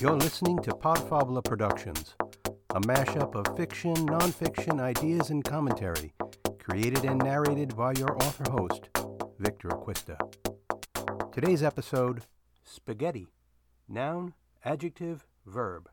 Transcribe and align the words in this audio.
You're 0.00 0.16
listening 0.16 0.62
to 0.62 0.70
Podfabula 0.70 1.42
Productions, 1.42 2.14
a 2.70 2.80
mashup 2.82 3.34
of 3.34 3.56
fiction, 3.56 3.96
nonfiction, 3.96 4.78
ideas, 4.78 5.30
and 5.30 5.42
commentary, 5.42 6.14
created 6.60 7.04
and 7.04 7.18
narrated 7.18 7.76
by 7.76 7.94
your 7.94 8.16
author 8.22 8.48
host, 8.48 8.90
Victor 9.40 9.70
Acquista. 9.70 10.16
Today's 11.32 11.64
episode 11.64 12.22
Spaghetti. 12.62 13.26
Noun, 13.88 14.34
adjective, 14.64 15.26
verb. 15.44 15.90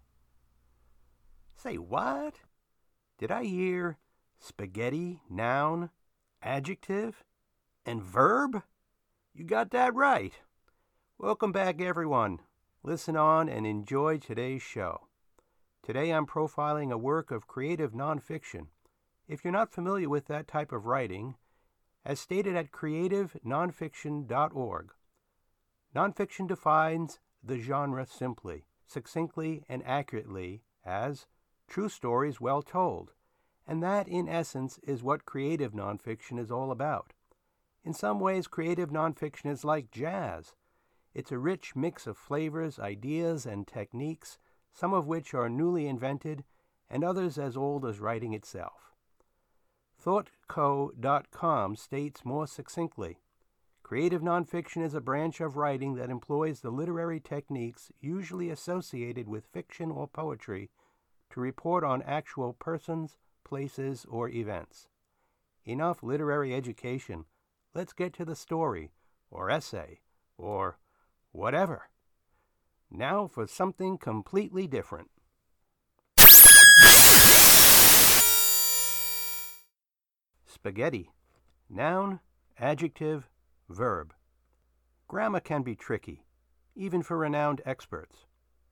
Say 1.56 1.80
what? 1.80 2.36
Did 3.18 3.32
I 3.32 3.46
hear 3.46 3.98
spaghetti, 4.40 5.22
noun, 5.32 5.90
adjective, 6.44 7.24
and 7.88 8.04
verb? 8.04 8.62
You 9.34 9.46
got 9.46 9.72
that 9.72 9.96
right. 9.96 10.34
Welcome 11.18 11.52
back, 11.52 11.82
everyone. 11.82 12.42
Listen 12.86 13.18
on 13.18 13.50
and 13.50 13.66
enjoy 13.66 14.20
today's 14.20 14.62
show. 14.62 15.08
Today 15.82 16.12
I'm 16.12 16.28
profiling 16.28 16.92
a 16.92 17.00
work 17.00 17.32
of 17.32 17.48
creative 17.48 17.94
nonfiction. 17.94 18.68
If 19.28 19.44
you're 19.44 19.52
not 19.52 19.74
familiar 19.74 20.08
with 20.08 20.28
that 20.28 20.48
type 20.48 20.72
of 20.72 20.86
writing, 20.86 21.34
as 22.06 22.20
stated 22.20 22.56
at 22.56 22.72
creativenonfiction.org, 22.72 24.94
nonfiction 25.96 26.48
defines 26.48 27.18
the 27.44 27.58
genre 27.58 28.06
simply, 28.06 28.66
succinctly, 28.86 29.64
and 29.68 29.82
accurately 29.84 30.62
as 30.86 31.26
true 31.68 31.90
stories 31.90 32.40
well 32.40 32.62
told, 32.62 33.14
and 33.66 33.82
that, 33.82 34.08
in 34.08 34.30
essence, 34.30 34.80
is 34.84 35.02
what 35.02 35.26
creative 35.26 35.72
nonfiction 35.72 36.38
is 36.38 36.52
all 36.52 36.70
about. 36.70 37.14
In 37.84 37.96
some 37.96 38.20
ways, 38.20 38.46
creative 38.46 38.92
nonfiction 38.92 39.50
is 39.50 39.66
like 39.66 39.90
jazz 39.90 40.54
it's 41.16 41.32
a 41.32 41.40
rich 41.40 41.76
mix 41.76 42.06
of 42.06 42.18
flavors, 42.18 42.78
ideas, 42.78 43.46
and 43.46 43.66
techniques, 43.66 44.38
some 44.74 44.94
of 44.94 45.08
which 45.08 45.34
are 45.34 45.50
newly 45.50 45.88
invented 45.88 46.44
and 46.90 47.04
others 47.04 47.38
as 47.38 47.56
old 47.56 47.86
as 47.86 48.00
writing 48.00 48.34
itself. 48.34 48.94
ThoughtCo.com 50.04 51.76
states 51.78 52.26
more 52.26 52.46
succinctly 52.46 53.18
Creative 53.82 54.22
nonfiction 54.22 54.84
is 54.84 54.96
a 54.96 55.00
branch 55.00 55.40
of 55.40 55.58
writing 55.58 55.94
that 55.94 56.10
employs 56.10 56.62
the 56.62 56.72
literary 56.72 57.20
techniques 57.20 57.92
usually 58.02 58.50
associated 58.50 59.28
with 59.28 59.46
fiction 59.54 59.92
or 59.92 60.08
poetry 60.08 60.72
to 61.30 61.40
report 61.40 61.84
on 61.84 62.02
actual 62.02 62.54
persons, 62.54 63.16
places, 63.44 64.06
or 64.10 64.28
events. 64.28 64.88
Enough 65.66 66.02
literary 66.02 66.54
education. 66.54 67.26
Let's 67.74 67.94
get 67.94 68.12
to 68.14 68.26
the 68.26 68.36
story, 68.36 68.92
or 69.30 69.52
essay, 69.52 70.00
or 70.38 70.80
whatever. 71.36 71.90
Now 72.90 73.28
for 73.28 73.46
something 73.46 73.98
completely 73.98 74.68
different. 74.68 75.10
Spaghetti. 80.46 81.12
Noun, 81.70 82.20
adjective, 82.58 83.30
verb. 83.70 84.14
Grammar 85.08 85.40
can 85.40 85.62
be 85.62 85.76
tricky, 85.76 86.26
even 86.76 87.04
for 87.04 87.18
renowned 87.18 87.62
experts. 87.66 88.26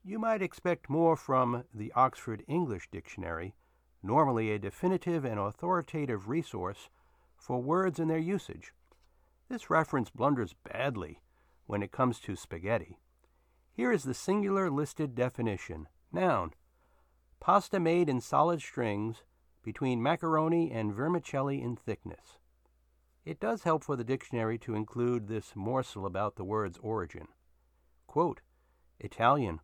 You 0.03 0.19
might 0.19 0.41
expect 0.41 0.89
more 0.89 1.15
from 1.15 1.65
the 1.73 1.91
Oxford 1.95 2.43
English 2.47 2.89
Dictionary, 2.91 3.55
normally 4.01 4.51
a 4.51 4.59
definitive 4.59 5.23
and 5.25 5.39
authoritative 5.39 6.27
resource 6.27 6.89
for 7.35 7.61
words 7.61 7.99
and 7.99 8.09
their 8.09 8.17
usage. 8.17 8.73
This 9.49 9.69
reference 9.69 10.09
blunders 10.09 10.53
badly 10.53 11.19
when 11.65 11.83
it 11.83 11.91
comes 11.91 12.19
to 12.19 12.35
spaghetti. 12.35 12.99
Here 13.71 13.91
is 13.91 14.03
the 14.03 14.13
singular 14.13 14.69
listed 14.69 15.15
definition. 15.15 15.87
Noun. 16.11 16.51
Pasta 17.39 17.79
made 17.79 18.07
in 18.07 18.21
solid 18.21 18.61
strings 18.61 19.23
between 19.63 20.03
macaroni 20.03 20.71
and 20.71 20.93
vermicelli 20.93 21.61
in 21.61 21.75
thickness. 21.75 22.37
It 23.25 23.39
does 23.39 23.63
help 23.63 23.83
for 23.83 23.95
the 23.95 24.03
dictionary 24.03 24.57
to 24.59 24.75
include 24.75 25.27
this 25.27 25.53
morsel 25.55 26.05
about 26.05 26.35
the 26.35 26.43
word's 26.43 26.77
origin. 26.79 27.27
Quote, 28.05 28.41
Italian, 28.99 29.59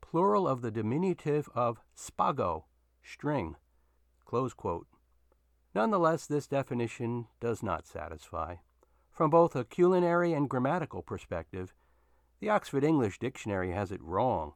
plural 0.00 0.46
of 0.46 0.60
the 0.60 0.70
diminutive 0.70 1.48
of 1.54 1.80
spago, 1.96 2.64
string. 3.02 3.56
Close 4.24 4.52
quote. 4.52 4.86
Nonetheless, 5.74 6.26
this 6.26 6.46
definition 6.46 7.26
does 7.40 7.62
not 7.62 7.86
satisfy. 7.86 8.56
From 9.16 9.30
both 9.30 9.56
a 9.56 9.64
culinary 9.64 10.34
and 10.34 10.46
grammatical 10.46 11.00
perspective, 11.00 11.72
the 12.38 12.50
Oxford 12.50 12.84
English 12.84 13.18
Dictionary 13.18 13.72
has 13.72 13.90
it 13.90 14.02
wrong. 14.02 14.52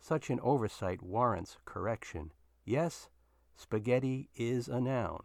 Such 0.00 0.30
an 0.30 0.40
oversight 0.40 1.02
warrants 1.02 1.58
correction. 1.66 2.32
Yes, 2.64 3.10
spaghetti 3.54 4.30
is 4.34 4.66
a 4.66 4.80
noun, 4.80 5.24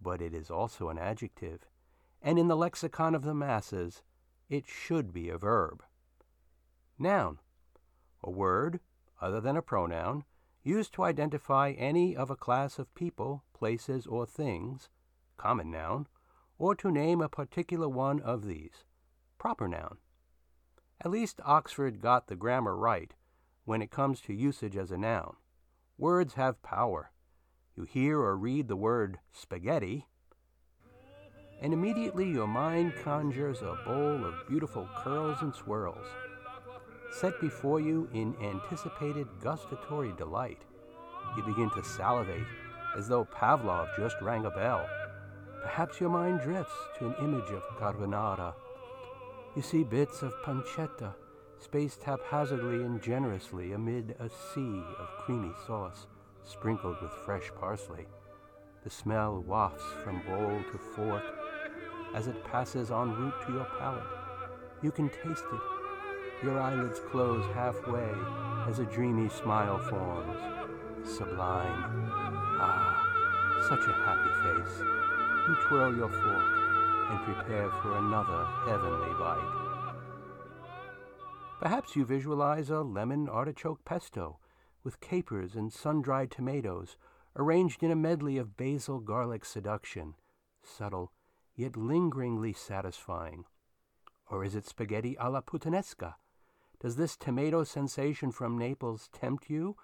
but 0.00 0.22
it 0.22 0.32
is 0.32 0.48
also 0.48 0.90
an 0.90 0.98
adjective, 0.98 1.66
and 2.22 2.38
in 2.38 2.46
the 2.46 2.56
lexicon 2.56 3.16
of 3.16 3.24
the 3.24 3.34
masses, 3.34 4.04
it 4.48 4.64
should 4.64 5.12
be 5.12 5.28
a 5.28 5.36
verb. 5.36 5.82
Noun, 7.00 7.40
a 8.22 8.30
word, 8.30 8.78
other 9.20 9.40
than 9.40 9.56
a 9.56 9.62
pronoun, 9.62 10.22
used 10.62 10.92
to 10.94 11.02
identify 11.02 11.72
any 11.72 12.14
of 12.14 12.30
a 12.30 12.36
class 12.36 12.78
of 12.78 12.94
people, 12.94 13.42
places, 13.52 14.06
or 14.06 14.24
things, 14.24 14.88
common 15.36 15.72
noun, 15.72 16.06
or 16.58 16.74
to 16.74 16.90
name 16.90 17.20
a 17.20 17.28
particular 17.28 17.88
one 17.88 18.20
of 18.20 18.46
these. 18.46 18.84
Proper 19.38 19.68
noun. 19.68 19.98
At 21.00 21.10
least 21.10 21.40
Oxford 21.44 22.00
got 22.00 22.26
the 22.26 22.36
grammar 22.36 22.76
right 22.76 23.14
when 23.64 23.82
it 23.82 23.90
comes 23.90 24.20
to 24.22 24.34
usage 24.34 24.76
as 24.76 24.90
a 24.90 24.98
noun. 24.98 25.36
Words 25.96 26.34
have 26.34 26.62
power. 26.62 27.12
You 27.76 27.84
hear 27.84 28.18
or 28.18 28.36
read 28.36 28.66
the 28.66 28.76
word 28.76 29.18
spaghetti, 29.32 30.06
and 31.60 31.72
immediately 31.72 32.28
your 32.28 32.46
mind 32.46 32.94
conjures 33.02 33.62
a 33.62 33.78
bowl 33.84 34.24
of 34.24 34.48
beautiful 34.48 34.88
curls 34.98 35.38
and 35.42 35.54
swirls, 35.54 36.06
set 37.12 37.40
before 37.40 37.80
you 37.80 38.08
in 38.12 38.34
anticipated 38.42 39.26
gustatory 39.40 40.12
delight. 40.16 40.62
You 41.36 41.42
begin 41.42 41.70
to 41.70 41.84
salivate 41.84 42.46
as 42.96 43.06
though 43.08 43.24
Pavlov 43.24 43.94
just 43.96 44.16
rang 44.20 44.46
a 44.46 44.50
bell. 44.50 44.88
Perhaps 45.62 46.00
your 46.00 46.10
mind 46.10 46.40
drifts 46.40 46.74
to 46.98 47.06
an 47.06 47.14
image 47.20 47.50
of 47.50 47.62
carbonara. 47.78 48.54
You 49.56 49.62
see 49.62 49.82
bits 49.82 50.22
of 50.22 50.32
pancetta 50.44 51.14
spaced 51.58 52.02
haphazardly 52.04 52.84
and 52.84 53.02
generously 53.02 53.72
amid 53.72 54.14
a 54.20 54.28
sea 54.28 54.82
of 55.00 55.08
creamy 55.24 55.52
sauce 55.66 56.06
sprinkled 56.44 56.96
with 57.02 57.12
fresh 57.24 57.50
parsley. 57.58 58.06
The 58.84 58.90
smell 58.90 59.42
wafts 59.42 59.84
from 60.04 60.22
bowl 60.26 60.62
to 60.70 60.78
fork 60.94 61.24
as 62.14 62.28
it 62.28 62.44
passes 62.44 62.90
en 62.90 63.14
route 63.14 63.46
to 63.46 63.52
your 63.52 63.66
palate. 63.78 64.04
You 64.82 64.92
can 64.92 65.08
taste 65.08 65.44
it. 65.52 66.44
Your 66.44 66.60
eyelids 66.60 67.00
close 67.10 67.44
halfway 67.54 68.12
as 68.68 68.78
a 68.78 68.84
dreamy 68.84 69.28
smile 69.28 69.78
forms. 69.78 70.38
Sublime. 71.04 72.08
Ah, 72.60 73.64
such 73.68 73.86
a 73.88 73.92
happy 73.92 74.62
face 74.62 75.17
you 75.48 75.56
twirl 75.66 75.96
your 75.96 76.10
fork 76.10 76.58
and 77.10 77.18
prepare 77.24 77.70
for 77.80 77.96
another 77.96 78.44
heavenly 78.66 79.14
bite. 79.18 79.64
Perhaps 81.58 81.96
you 81.96 82.04
visualize 82.04 82.68
a 82.68 82.80
lemon 82.82 83.30
artichoke 83.30 83.82
pesto 83.82 84.38
with 84.84 85.00
capers 85.00 85.54
and 85.54 85.72
sun-dried 85.72 86.30
tomatoes 86.30 86.98
arranged 87.34 87.82
in 87.82 87.90
a 87.90 87.96
medley 87.96 88.36
of 88.36 88.58
basil 88.58 89.00
garlic 89.00 89.42
seduction, 89.42 90.14
subtle 90.62 91.12
yet 91.56 91.78
lingeringly 91.78 92.52
satisfying. 92.52 93.44
Or 94.30 94.44
is 94.44 94.54
it 94.54 94.66
spaghetti 94.66 95.16
alla 95.16 95.40
puttanesca? 95.40 96.16
Does 96.78 96.96
this 96.96 97.16
tomato 97.16 97.64
sensation 97.64 98.32
from 98.32 98.58
Naples 98.58 99.08
tempt 99.14 99.48
you? 99.48 99.76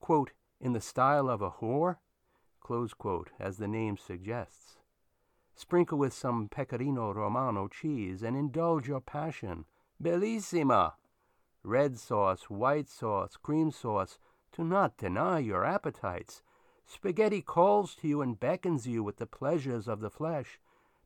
Quote, 0.00 0.32
in 0.60 0.72
the 0.72 0.80
style 0.80 1.30
of 1.30 1.40
a 1.40 1.52
whore? 1.52 1.98
Close 2.60 2.94
quote, 2.94 3.30
as 3.38 3.58
the 3.58 3.68
name 3.68 3.96
suggests. 3.96 4.77
Sprinkle 5.58 5.98
with 5.98 6.12
some 6.12 6.48
pecorino 6.48 7.12
romano 7.12 7.66
cheese 7.66 8.22
and 8.22 8.36
indulge 8.36 8.86
your 8.86 9.00
passion. 9.00 9.64
Bellissima! 10.00 10.92
Red 11.64 11.98
sauce, 11.98 12.44
white 12.44 12.88
sauce, 12.88 13.36
cream 13.36 13.72
sauce, 13.72 14.20
do 14.56 14.62
not 14.62 14.96
deny 14.96 15.40
your 15.40 15.64
appetites. 15.64 16.44
Spaghetti 16.86 17.42
calls 17.42 17.96
to 17.96 18.06
you 18.06 18.22
and 18.22 18.38
beckons 18.38 18.86
you 18.86 19.02
with 19.02 19.16
the 19.16 19.26
pleasures 19.26 19.88
of 19.88 19.98
the 19.98 20.10
flesh. 20.10 20.60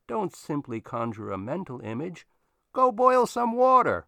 Don't 0.07 0.37
simply 0.37 0.83
conjure 0.83 1.33
a 1.33 1.39
mental 1.39 1.81
image. 1.81 2.27
Go 2.75 2.93
boil 2.93 3.25
some 3.25 3.55
water. 3.55 4.05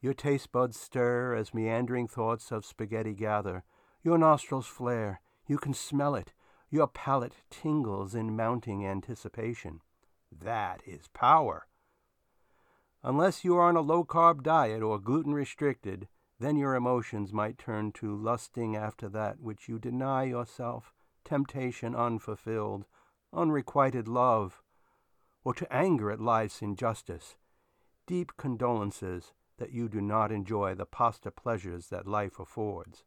Your 0.00 0.14
taste 0.14 0.52
buds 0.52 0.78
stir 0.78 1.34
as 1.34 1.52
meandering 1.52 2.06
thoughts 2.06 2.52
of 2.52 2.64
spaghetti 2.64 3.14
gather. 3.14 3.64
Your 4.04 4.18
nostrils 4.18 4.68
flare. 4.68 5.20
You 5.48 5.58
can 5.58 5.74
smell 5.74 6.14
it. 6.14 6.32
Your 6.72 6.86
palate 6.86 7.34
tingles 7.50 8.14
in 8.14 8.36
mounting 8.36 8.86
anticipation. 8.86 9.80
That 10.30 10.82
is 10.86 11.08
power. 11.08 11.66
Unless 13.02 13.44
you 13.44 13.56
are 13.56 13.68
on 13.68 13.76
a 13.76 13.80
low 13.80 14.04
carb 14.04 14.44
diet 14.44 14.80
or 14.80 15.00
gluten 15.00 15.34
restricted, 15.34 16.06
then 16.38 16.56
your 16.56 16.76
emotions 16.76 17.32
might 17.32 17.58
turn 17.58 17.90
to 17.92 18.16
lusting 18.16 18.76
after 18.76 19.08
that 19.08 19.40
which 19.40 19.68
you 19.68 19.80
deny 19.80 20.24
yourself, 20.24 20.94
temptation 21.24 21.96
unfulfilled, 21.96 22.84
unrequited 23.32 24.06
love, 24.06 24.62
or 25.42 25.54
to 25.54 25.72
anger 25.72 26.10
at 26.10 26.20
life's 26.20 26.62
injustice, 26.62 27.36
deep 28.06 28.32
condolences 28.36 29.32
that 29.58 29.72
you 29.72 29.88
do 29.88 30.00
not 30.00 30.30
enjoy 30.30 30.74
the 30.74 30.86
pasta 30.86 31.30
pleasures 31.30 31.88
that 31.88 32.06
life 32.06 32.38
affords. 32.38 33.04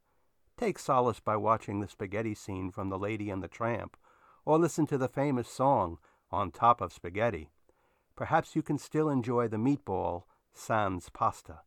Take 0.58 0.78
solace 0.78 1.20
by 1.20 1.36
watching 1.36 1.80
the 1.80 1.88
spaghetti 1.88 2.36
scene 2.36 2.72
from 2.72 2.90
The 2.90 3.00
Lady 3.00 3.30
and 3.30 3.42
the 3.42 3.48
Tramp, 3.48 3.98
or 4.46 4.60
listen 4.60 4.86
to 4.88 4.98
the 4.98 5.08
famous 5.08 5.50
song, 5.50 5.98
On 6.32 6.52
Top 6.52 6.80
of 6.80 6.94
Spaghetti. 6.94 7.50
Perhaps 8.16 8.56
you 8.56 8.62
can 8.62 8.78
still 8.78 9.10
enjoy 9.10 9.48
the 9.48 9.58
meatball 9.58 10.24
sans 10.54 11.10
pasta. 11.10 11.62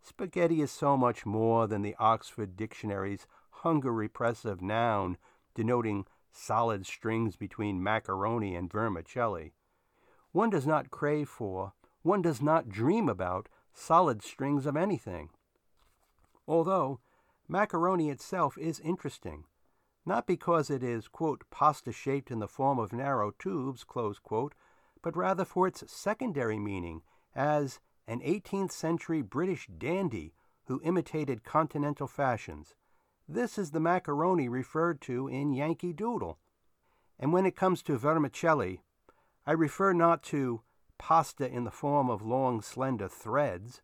Spaghetti 0.00 0.62
is 0.62 0.70
so 0.70 0.96
much 0.96 1.26
more 1.26 1.66
than 1.66 1.82
the 1.82 1.96
Oxford 1.98 2.56
Dictionary's 2.56 3.26
hunger 3.50 3.92
repressive 3.92 4.62
noun 4.62 5.18
denoting 5.54 6.06
solid 6.30 6.86
strings 6.86 7.34
between 7.34 7.82
macaroni 7.82 8.54
and 8.54 8.70
vermicelli. 8.70 9.52
One 10.30 10.50
does 10.50 10.66
not 10.66 10.90
crave 10.90 11.28
for, 11.28 11.72
one 12.02 12.22
does 12.22 12.40
not 12.40 12.68
dream 12.68 13.08
about 13.08 13.48
solid 13.74 14.22
strings 14.22 14.66
of 14.66 14.76
anything. 14.76 15.30
Although 16.46 17.00
macaroni 17.48 18.10
itself 18.10 18.56
is 18.58 18.78
interesting, 18.80 19.44
not 20.04 20.26
because 20.26 20.70
it 20.70 20.82
is, 20.82 21.08
quote, 21.08 21.44
pasta 21.50 21.92
shaped 21.92 22.30
in 22.30 22.38
the 22.38 22.48
form 22.48 22.78
of 22.78 22.92
narrow 22.92 23.30
tubes, 23.30 23.84
close 23.84 24.18
quote, 24.18 24.54
but 25.02 25.16
rather 25.16 25.44
for 25.44 25.66
its 25.66 25.84
secondary 25.90 26.58
meaning 26.58 27.02
as 27.34 27.80
an 28.06 28.20
18th 28.20 28.72
century 28.72 29.22
British 29.22 29.66
dandy 29.66 30.34
who 30.66 30.80
imitated 30.84 31.44
continental 31.44 32.06
fashions. 32.06 32.74
This 33.28 33.58
is 33.58 33.70
the 33.70 33.80
macaroni 33.80 34.48
referred 34.48 35.00
to 35.02 35.28
in 35.28 35.52
Yankee 35.52 35.92
Doodle. 35.92 36.38
And 37.18 37.32
when 37.32 37.46
it 37.46 37.56
comes 37.56 37.82
to 37.82 37.98
vermicelli, 37.98 38.80
I 39.46 39.52
refer 39.52 39.92
not 39.92 40.22
to 40.24 40.62
pasta 40.98 41.46
in 41.46 41.64
the 41.64 41.70
form 41.70 42.10
of 42.10 42.22
long, 42.22 42.60
slender 42.62 43.08
threads. 43.08 43.82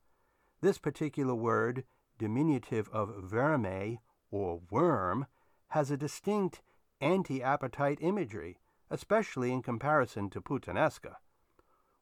This 0.60 0.78
particular 0.78 1.34
word, 1.34 1.84
diminutive 2.18 2.88
of 2.90 3.24
verme 3.24 3.98
or 4.30 4.60
worm, 4.70 5.26
has 5.68 5.90
a 5.90 5.96
distinct 5.96 6.62
anti 7.00 7.42
appetite 7.42 7.98
imagery, 8.00 8.58
especially 8.90 9.52
in 9.52 9.62
comparison 9.62 10.30
to 10.30 10.40
puttanesca. 10.40 11.16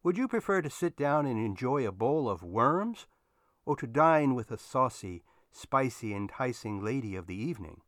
Would 0.03 0.19
you 0.19 0.29
prefer 0.29 0.63
to 0.63 0.71
sit 0.71 0.97
down 0.97 1.27
and 1.27 1.39
enjoy 1.39 1.87
a 1.87 1.93
bowl 1.93 2.29
of 2.29 2.43
worms, 2.43 3.07
or 3.65 3.77
to 3.77 3.87
dine 3.87 4.35
with 4.35 4.51
a 4.51 4.59
saucy, 4.59 5.23
spicy, 5.51 6.15
enticing 6.15 6.83
lady 6.83 7.15
of 7.15 7.27
the 7.27 7.37
evening? 7.37 7.83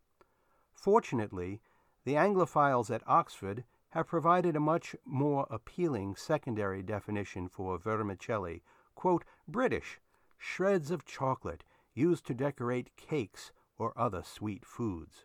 Fortunately, 0.73 1.61
the 2.05 2.15
Anglophiles 2.15 2.91
at 2.91 3.03
Oxford 3.07 3.65
have 3.91 4.07
provided 4.07 4.57
a 4.57 4.61
much 4.61 4.95
more 5.05 5.47
appealing 5.51 6.17
secondary 6.17 6.83
definition 6.83 7.49
for 7.49 7.79
vermicelli, 7.79 8.63
quote, 8.95 9.25
British, 9.49 10.01
shreds 10.37 10.91
of 10.91 11.05
chocolate 11.05 11.65
used 11.95 12.27
to 12.27 12.35
decorate 12.35 12.97
cakes 12.97 13.53
or 13.79 13.93
other 13.97 14.23
sweet 14.23 14.65
foods, 14.65 15.25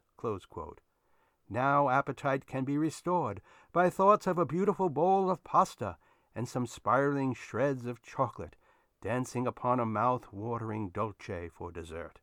Now 1.49 1.89
appetite 1.89 2.45
can 2.45 2.63
be 2.63 2.77
restored 2.77 3.41
by 3.73 3.89
thoughts 3.89 4.27
of 4.27 4.37
a 4.37 4.45
beautiful 4.45 4.89
bowl 4.89 5.29
of 5.29 5.43
pasta 5.43 5.97
and 6.35 6.47
some 6.47 6.67
spiraling 6.67 7.33
shreds 7.33 7.85
of 7.85 8.01
chocolate 8.01 8.55
dancing 9.01 9.47
upon 9.47 9.79
a 9.79 9.85
mouth-watering 9.85 10.89
dolce 10.89 11.49
for 11.49 11.71
dessert. 11.71 12.19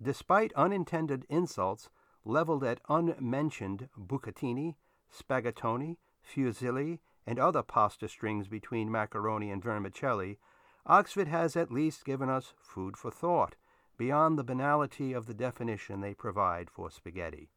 Despite 0.00 0.52
unintended 0.54 1.24
insults 1.28 1.88
leveled 2.24 2.62
at 2.62 2.80
unmentioned 2.88 3.88
bucatini, 3.98 4.76
spaghettoni, 5.12 5.96
fusilli, 6.22 7.00
and 7.26 7.38
other 7.38 7.62
pasta 7.62 8.08
strings 8.08 8.48
between 8.48 8.90
macaroni 8.90 9.50
and 9.50 9.62
vermicelli, 9.62 10.38
Oxford 10.86 11.28
has 11.28 11.56
at 11.56 11.70
least 11.70 12.04
given 12.04 12.28
us 12.28 12.54
food 12.60 12.96
for 12.96 13.10
thought 13.10 13.54
beyond 13.96 14.36
the 14.36 14.44
banality 14.44 15.12
of 15.12 15.26
the 15.26 15.34
definition 15.34 16.00
they 16.00 16.14
provide 16.14 16.68
for 16.68 16.90
spaghetti. 16.90 17.50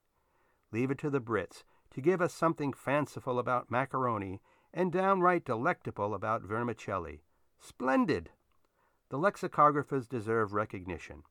Leave 0.72 0.92
it 0.92 1.00
to 1.00 1.10
the 1.10 1.22
Brits 1.22 1.64
to 1.92 2.02
give 2.02 2.22
us 2.22 2.34
something 2.34 2.74
fanciful 2.74 3.40
about 3.40 3.72
macaroni 3.72 4.42
and 4.74 4.92
downright 4.92 5.46
delectable 5.46 6.14
about 6.14 6.44
vermicelli. 6.44 7.24
Splendid! 7.60 8.30
The 9.10 9.18
lexicographers 9.18 10.08
deserve 10.08 10.54
recognition. 10.54 11.24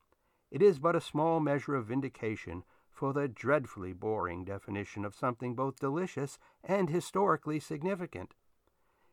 It 0.50 0.62
is 0.62 0.78
but 0.78 0.96
a 0.96 1.00
small 1.00 1.38
measure 1.40 1.74
of 1.74 1.86
vindication 1.86 2.64
for 2.90 3.12
the 3.12 3.28
dreadfully 3.28 3.92
boring 3.92 4.44
definition 4.44 5.04
of 5.04 5.14
something 5.14 5.54
both 5.54 5.78
delicious 5.78 6.38
and 6.62 6.88
historically 6.88 7.60
significant. 7.60 8.34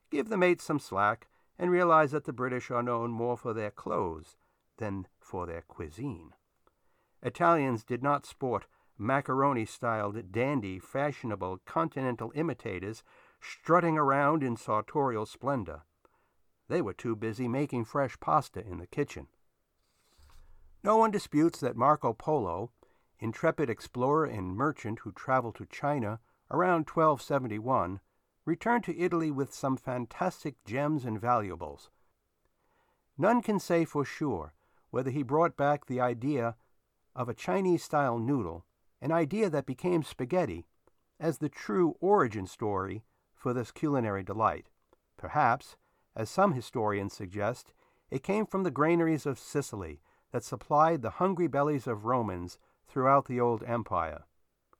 Give 0.09 0.29
the 0.29 0.37
mates 0.37 0.63
some 0.63 0.79
slack 0.79 1.27
and 1.57 1.71
realize 1.71 2.11
that 2.11 2.25
the 2.25 2.33
British 2.33 2.71
are 2.71 2.83
known 2.83 3.11
more 3.11 3.37
for 3.37 3.53
their 3.53 3.71
clothes 3.71 4.37
than 4.77 5.07
for 5.19 5.45
their 5.45 5.61
cuisine. 5.61 6.33
Italians 7.21 7.83
did 7.83 8.01
not 8.01 8.25
sport 8.25 8.65
macaroni 8.97 9.65
styled 9.65 10.31
dandy, 10.31 10.79
fashionable 10.79 11.59
continental 11.65 12.31
imitators 12.35 13.03
strutting 13.39 13.97
around 13.97 14.43
in 14.43 14.55
sartorial 14.55 15.25
splendor. 15.25 15.81
They 16.67 16.81
were 16.81 16.93
too 16.93 17.15
busy 17.15 17.47
making 17.47 17.85
fresh 17.85 18.19
pasta 18.19 18.65
in 18.65 18.77
the 18.77 18.87
kitchen. 18.87 19.27
No 20.83 20.97
one 20.97 21.11
disputes 21.11 21.59
that 21.59 21.75
Marco 21.75 22.13
Polo, 22.13 22.71
intrepid 23.19 23.69
explorer 23.69 24.25
and 24.25 24.55
merchant 24.55 24.99
who 24.99 25.11
traveled 25.11 25.55
to 25.55 25.65
China 25.65 26.19
around 26.49 26.87
1271, 26.89 27.99
returned 28.45 28.83
to 28.83 28.97
Italy 28.99 29.31
with 29.31 29.53
some 29.53 29.77
fantastic 29.77 30.55
gems 30.65 31.05
and 31.05 31.19
valuables. 31.19 31.89
None 33.17 33.41
can 33.41 33.59
say 33.59 33.85
for 33.85 34.03
sure 34.03 34.53
whether 34.89 35.11
he 35.11 35.23
brought 35.23 35.55
back 35.55 35.85
the 35.85 36.01
idea 36.01 36.55
of 37.15 37.29
a 37.29 37.33
Chinese 37.33 37.83
style 37.83 38.17
noodle, 38.17 38.65
an 39.01 39.11
idea 39.11 39.49
that 39.49 39.65
became 39.65 40.03
spaghetti, 40.03 40.65
as 41.19 41.37
the 41.37 41.49
true 41.49 41.95
origin 41.99 42.47
story 42.47 43.03
for 43.35 43.53
this 43.53 43.71
culinary 43.71 44.23
delight. 44.23 44.67
Perhaps, 45.17 45.77
as 46.15 46.29
some 46.29 46.53
historians 46.53 47.13
suggest, 47.13 47.73
it 48.09 48.23
came 48.23 48.45
from 48.45 48.63
the 48.63 48.71
granaries 48.71 49.25
of 49.25 49.39
Sicily 49.39 50.01
that 50.31 50.43
supplied 50.43 51.01
the 51.01 51.11
hungry 51.11 51.47
bellies 51.47 51.87
of 51.87 52.05
Romans 52.05 52.57
throughout 52.87 53.25
the 53.25 53.39
old 53.39 53.63
empire. 53.63 54.25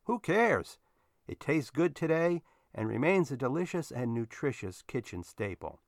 Who 0.06 0.20
cares? 0.20 0.80
It 1.28 1.40
tastes 1.40 1.70
good 1.70 1.96
today 1.96 2.42
and 2.74 2.88
remains 2.88 3.32
a 3.32 3.38
delicious 3.38 3.92
and 3.92 4.14
nutritious 4.14 4.82
kitchen 4.82 5.24
staple. 5.24 5.80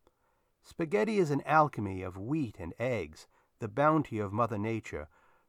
Spaghetti 0.63 1.17
is 1.17 1.31
an 1.31 1.41
alchemy 1.45 2.01
of 2.01 2.17
wheat 2.17 2.57
and 2.59 2.73
eggs, 2.79 3.27
the 3.59 3.67
bounty 3.67 4.19
of 4.19 4.33
Mother 4.33 4.57
Nature, 4.57 5.07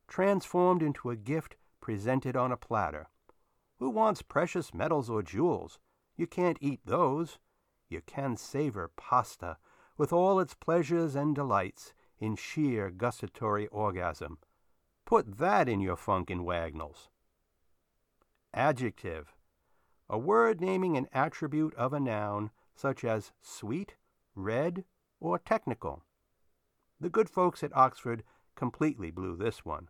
transformed 0.09 0.83
into 0.83 1.11
a 1.11 1.17
gift 1.17 1.57
presented 1.81 2.37
on 2.37 2.53
a 2.53 2.57
platter. 2.57 3.09
Who 3.79 3.91
wants 3.91 4.23
precious 4.23 4.73
metals 4.73 5.11
or 5.11 5.23
jewels? 5.23 5.79
You 6.17 6.27
can't 6.27 6.59
eat 6.61 6.81
those. 6.85 7.39
You 7.89 8.01
can 8.07 8.37
savor 8.37 8.91
pasta 8.97 9.59
with 9.97 10.13
all 10.13 10.41
its 10.41 10.55
pleasures 10.55 11.15
and 11.15 11.35
delights 11.35 11.93
in 12.19 12.37
sheer 12.37 12.91
gustatory 12.91 13.67
orgasm. 13.69 14.39
Put 15.05 15.39
that 15.39 15.69
in 15.69 15.81
your 15.81 15.97
Funk 15.97 16.31
'n' 16.31 16.45
Wagnalls. 16.45 17.09
Adjective. 18.55 19.34
A 20.09 20.19
word 20.19 20.61
naming 20.61 20.97
an 20.97 21.09
attribute 21.13 21.75
of 21.75 21.93
a 21.93 22.01
noun, 22.01 22.51
such 22.75 23.05
as 23.05 23.33
sweet, 23.41 23.97
red, 24.35 24.85
or 25.21 25.39
technical. 25.39 26.03
The 27.01 27.09
good 27.09 27.31
folks 27.31 27.63
at 27.63 27.77
Oxford 27.77 28.23
completely 28.55 29.11
blew 29.11 29.37
this 29.37 29.65
one. 29.65 29.89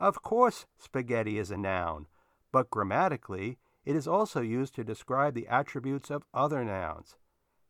Of 0.00 0.22
course, 0.22 0.66
spaghetti 0.76 1.38
is 1.38 1.50
a 1.50 1.56
noun, 1.56 2.06
but 2.52 2.70
grammatically 2.70 3.58
it 3.84 3.96
is 3.96 4.06
also 4.06 4.40
used 4.40 4.74
to 4.76 4.84
describe 4.84 5.34
the 5.34 5.48
attributes 5.48 6.10
of 6.10 6.24
other 6.32 6.64
nouns. 6.64 7.16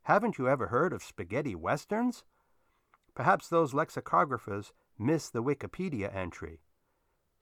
Haven't 0.02 0.38
you 0.38 0.48
ever 0.48 0.68
heard 0.68 0.92
of 0.92 1.02
spaghetti 1.02 1.54
westerns? 1.54 2.24
Perhaps 3.14 3.48
those 3.48 3.72
lexicographers 3.72 4.72
miss 4.98 5.30
the 5.30 5.42
Wikipedia 5.42 6.14
entry. 6.14 6.60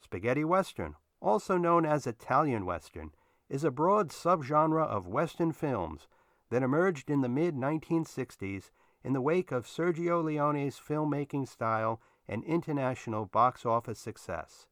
Spaghetti 0.00 0.44
western, 0.44 0.94
also 1.20 1.56
known 1.56 1.84
as 1.84 2.06
Italian 2.06 2.64
western, 2.64 3.12
is 3.48 3.64
a 3.64 3.70
broad 3.70 4.10
subgenre 4.10 4.84
of 4.84 5.06
western 5.06 5.52
films 5.52 6.08
that 6.50 6.62
emerged 6.62 7.10
in 7.10 7.20
the 7.20 7.28
mid 7.28 7.54
1960s 7.54 8.70
in 9.04 9.12
the 9.12 9.20
wake 9.20 9.52
of 9.52 9.66
Sergio 9.66 10.22
Leone's 10.22 10.80
filmmaking 10.80 11.46
style 11.46 12.00
and 12.28 12.42
international 12.44 13.24
box 13.24 13.64
office 13.64 14.00
success. 14.00 14.66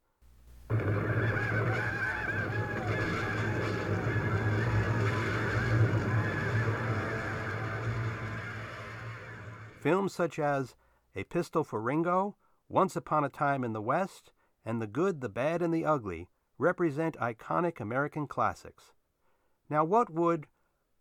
Films 9.81 10.15
such 10.15 10.39
as 10.39 10.75
A 11.15 11.25
Pistol 11.25 11.63
for 11.63 11.81
Ringo 11.81 12.37
Once 12.69 12.97
Upon 12.97 13.23
a 13.23 13.29
Time 13.29 13.63
in 13.63 13.75
the 13.75 13.83
West, 13.83 14.33
and 14.65 14.81
The 14.81 14.87
Good, 14.87 15.21
the 15.21 15.29
Bad, 15.29 15.61
and 15.61 15.75
the 15.75 15.85
Ugly 15.85 16.29
represent 16.65 17.19
iconic 17.19 17.79
American 17.79 18.27
classics. 18.27 18.95
Now, 19.69 19.85
what 19.85 20.09
would, 20.09 20.47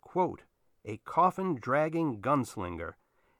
quote, 0.02 0.42
a 0.84 0.98
coffin 0.98 1.54
dragging 1.54 2.20
gunslinger 2.20 2.92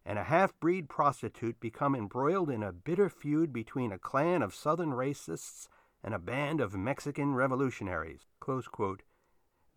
and 0.06 0.18
a 0.18 0.24
half 0.24 0.58
breed 0.58 0.88
prostitute 0.88 1.60
become 1.60 1.94
embroiled 1.94 2.48
in 2.48 2.62
a 2.62 2.72
bitter 2.72 3.10
feud 3.10 3.52
between 3.52 3.92
a 3.92 3.98
clan 3.98 4.40
of 4.40 4.54
Southern 4.54 4.92
racists 4.92 5.68
and 6.02 6.14
a 6.14 6.18
band 6.18 6.62
of 6.62 6.74
Mexican 6.74 7.34
revolutionaries? 7.34 8.26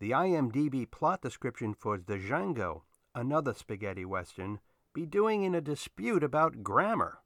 The 0.00 0.10
IMDb 0.10 0.90
plot 0.90 1.20
description 1.20 1.74
for 1.74 1.98
The 1.98 2.16
Django, 2.16 2.82
another 3.14 3.52
spaghetti 3.52 4.06
western, 4.06 4.60
be 4.94 5.04
doing 5.04 5.42
in 5.42 5.54
a 5.54 5.60
dispute 5.60 6.24
about 6.24 6.62
grammar. 6.62 7.18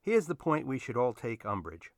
Here's 0.00 0.26
the 0.26 0.36
point 0.36 0.68
we 0.68 0.78
should 0.78 0.96
all 0.96 1.12
take 1.12 1.44
umbrage. 1.44 1.90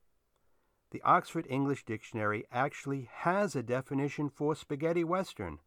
The 0.90 1.02
Oxford 1.02 1.46
English 1.48 1.84
Dictionary 1.84 2.44
actually 2.50 3.08
has 3.12 3.54
a 3.54 3.62
definition 3.62 4.28
for 4.28 4.56
spaghetti 4.56 5.04
western. 5.04 5.60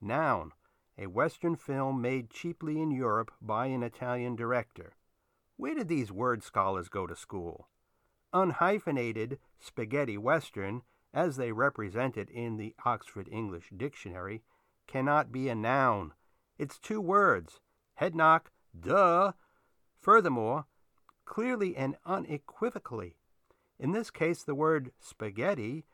Noun, 0.00 0.52
a 0.96 1.06
western 1.06 1.56
film 1.56 2.00
made 2.00 2.30
cheaply 2.30 2.80
in 2.80 2.90
Europe 2.90 3.30
by 3.42 3.66
an 3.66 3.82
Italian 3.82 4.36
director. 4.36 4.94
Where 5.56 5.74
did 5.74 5.88
these 5.88 6.10
word 6.10 6.42
scholars 6.42 6.88
go 6.88 7.06
to 7.06 7.14
school? 7.14 7.68
Unhyphenated 8.32 9.36
spaghetti 9.58 10.16
western, 10.16 10.80
as 11.12 11.36
they 11.36 11.52
represent 11.52 12.16
it 12.16 12.30
in 12.30 12.56
the 12.56 12.74
Oxford 12.86 13.28
English 13.30 13.70
Dictionary, 13.76 14.42
cannot 14.86 15.30
be 15.30 15.50
a 15.50 15.54
noun. 15.54 16.14
It's 16.56 16.78
two 16.78 17.02
words 17.02 17.60
head 17.96 18.14
knock, 18.14 18.50
duh. 18.78 19.32
Furthermore, 20.00 20.64
clearly 21.26 21.76
and 21.76 21.96
unequivocally, 22.06 23.16
in 23.80 23.92
this 23.92 24.10
case, 24.10 24.42
the 24.42 24.54
word 24.54 24.92
spaghetti, 25.00 25.84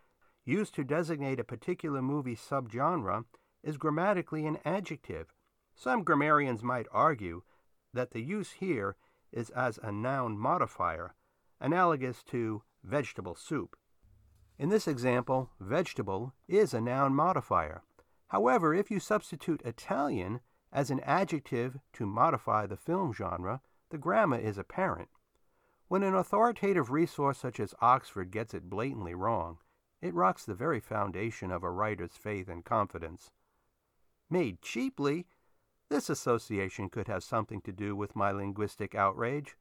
used 0.44 0.74
to 0.74 0.84
designate 0.84 1.38
a 1.38 1.44
particular 1.44 2.02
movie 2.02 2.36
subgenre, 2.36 3.24
is 3.62 3.76
grammatically 3.76 4.44
an 4.44 4.58
adjective. 4.64 5.32
Some 5.74 6.02
grammarians 6.02 6.64
might 6.64 6.86
argue 6.90 7.42
that 7.94 8.10
the 8.10 8.20
use 8.20 8.52
here 8.52 8.96
is 9.32 9.50
as 9.50 9.78
a 9.82 9.92
noun 9.92 10.36
modifier, 10.36 11.14
analogous 11.60 12.24
to 12.24 12.62
vegetable 12.82 13.36
soup. 13.36 13.76
In 14.58 14.68
this 14.68 14.88
example, 14.88 15.50
vegetable 15.60 16.34
is 16.48 16.74
a 16.74 16.80
noun 16.80 17.14
modifier. 17.14 17.82
However, 18.28 18.74
if 18.74 18.90
you 18.90 18.98
substitute 18.98 19.62
Italian 19.64 20.40
as 20.72 20.90
an 20.90 21.00
adjective 21.00 21.78
to 21.92 22.06
modify 22.06 22.66
the 22.66 22.76
film 22.76 23.12
genre, 23.12 23.60
the 23.90 23.98
grammar 23.98 24.38
is 24.38 24.58
apparent. 24.58 25.08
When 25.88 26.02
an 26.02 26.14
authoritative 26.14 26.90
resource 26.90 27.38
such 27.38 27.60
as 27.60 27.74
Oxford 27.80 28.32
gets 28.32 28.54
it 28.54 28.68
blatantly 28.68 29.14
wrong, 29.14 29.58
it 30.00 30.14
rocks 30.14 30.44
the 30.44 30.54
very 30.54 30.80
foundation 30.80 31.52
of 31.52 31.62
a 31.62 31.70
writer's 31.70 32.16
faith 32.16 32.48
and 32.48 32.64
confidence. 32.64 33.30
Made 34.28 34.60
cheaply, 34.62 35.28
this 35.88 36.10
association 36.10 36.90
could 36.90 37.06
have 37.06 37.22
something 37.22 37.60
to 37.60 37.72
do 37.72 37.94
with 37.94 38.16
my 38.16 38.32
linguistic 38.32 38.96
outrage. 38.96 39.56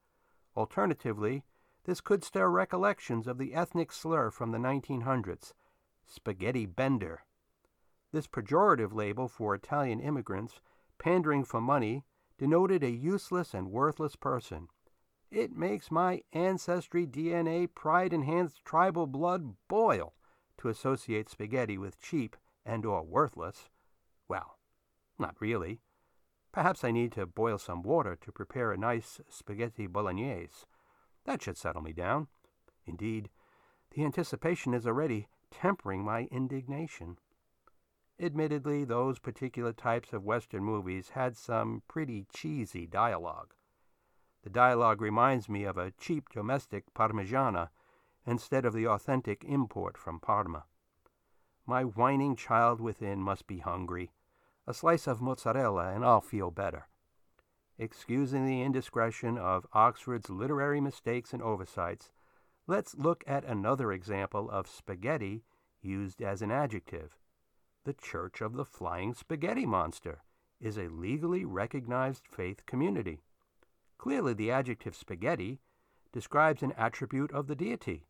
Alternatively, 0.57 1.43
this 1.83 2.01
could 2.01 2.23
stir 2.23 2.49
recollections 2.49 3.27
of 3.27 3.37
the 3.37 3.53
ethnic 3.53 3.91
slur 3.91 4.31
from 4.31 4.51
the 4.51 4.57
1900s, 4.57 5.53
spaghetti 6.07 6.65
bender. 6.65 7.23
This 8.11 8.25
pejorative 8.25 8.93
label 8.93 9.27
for 9.27 9.53
Italian 9.53 9.99
immigrants 9.99 10.59
pandering 10.97 11.43
for 11.43 11.61
money 11.61 12.03
denoted 12.39 12.83
a 12.83 12.89
useless 12.89 13.53
and 13.53 13.69
worthless 13.69 14.15
person 14.15 14.69
it 15.31 15.55
makes 15.55 15.91
my 15.91 16.21
ancestry 16.33 17.05
DNA 17.05 17.67
pride 17.73 18.13
enhanced 18.13 18.63
tribal 18.63 19.07
blood 19.07 19.55
boil 19.67 20.13
to 20.57 20.69
associate 20.69 21.29
spaghetti 21.29 21.77
with 21.77 21.99
cheap 21.99 22.35
and 22.65 22.85
or 22.85 23.03
worthless. 23.03 23.69
Well, 24.27 24.57
not 25.19 25.35
really. 25.39 25.81
Perhaps 26.51 26.83
I 26.83 26.91
need 26.91 27.11
to 27.13 27.25
boil 27.25 27.57
some 27.57 27.81
water 27.81 28.15
to 28.21 28.31
prepare 28.31 28.71
a 28.71 28.77
nice 28.77 29.19
spaghetti 29.29 29.87
bolognese. 29.87 30.65
That 31.25 31.41
should 31.41 31.57
settle 31.57 31.81
me 31.81 31.91
down. 31.91 32.27
Indeed, 32.85 33.29
the 33.91 34.05
anticipation 34.05 34.73
is 34.73 34.87
already 34.87 35.27
tempering 35.51 36.03
my 36.03 36.29
indignation. 36.31 37.17
Admittedly, 38.19 38.85
those 38.85 39.19
particular 39.19 39.73
types 39.73 40.13
of 40.13 40.23
Western 40.23 40.63
movies 40.63 41.09
had 41.09 41.35
some 41.35 41.83
pretty 41.87 42.25
cheesy 42.33 42.85
dialogue. 42.85 43.53
The 44.45 44.51
dialogue 44.51 45.01
reminds 45.01 45.49
me 45.49 45.63
of 45.63 45.75
a 45.75 45.89
cheap 45.89 46.29
domestic 46.29 46.93
Parmigiana 46.93 47.71
instead 48.27 48.63
of 48.63 48.73
the 48.75 48.85
authentic 48.85 49.43
import 49.43 49.97
from 49.97 50.19
Parma. 50.19 50.65
My 51.65 51.83
whining 51.83 52.35
child 52.35 52.79
within 52.79 53.23
must 53.23 53.47
be 53.47 53.57
hungry. 53.57 54.11
A 54.67 54.73
slice 54.75 55.07
of 55.07 55.19
mozzarella 55.19 55.91
and 55.91 56.05
I'll 56.05 56.21
feel 56.21 56.51
better. 56.51 56.89
Excusing 57.79 58.45
the 58.45 58.61
indiscretion 58.61 59.35
of 59.39 59.65
Oxford's 59.73 60.29
literary 60.29 60.79
mistakes 60.79 61.33
and 61.33 61.41
oversights, 61.41 62.11
let's 62.67 62.93
look 62.93 63.23
at 63.25 63.45
another 63.45 63.91
example 63.91 64.47
of 64.51 64.67
spaghetti 64.67 65.43
used 65.81 66.21
as 66.21 66.43
an 66.43 66.51
adjective. 66.51 67.17
The 67.83 67.93
Church 67.93 68.41
of 68.41 68.53
the 68.53 68.65
Flying 68.65 69.15
Spaghetti 69.15 69.65
Monster 69.65 70.21
is 70.61 70.77
a 70.77 70.87
legally 70.87 71.45
recognized 71.45 72.27
faith 72.27 72.67
community. 72.67 73.23
Clearly, 73.97 74.33
the 74.33 74.51
adjective 74.51 74.95
spaghetti 74.95 75.59
describes 76.11 76.63
an 76.63 76.73
attribute 76.73 77.31
of 77.31 77.47
the 77.47 77.55
deity. 77.55 78.05